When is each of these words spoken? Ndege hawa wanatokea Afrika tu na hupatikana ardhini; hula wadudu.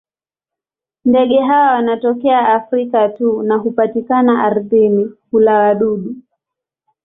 Ndege 1.05 1.37
hawa 1.41 1.71
wanatokea 1.71 2.49
Afrika 2.49 3.09
tu 3.09 3.43
na 3.43 3.55
hupatikana 3.57 4.43
ardhini; 4.43 5.11
hula 5.31 5.57
wadudu. 5.57 6.15